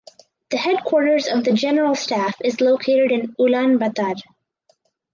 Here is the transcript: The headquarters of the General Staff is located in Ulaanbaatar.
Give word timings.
The 0.49 0.57
headquarters 0.57 1.27
of 1.27 1.43
the 1.43 1.53
General 1.53 1.93
Staff 1.93 2.33
is 2.43 2.59
located 2.59 3.11
in 3.11 3.35
Ulaanbaatar. 3.39 4.19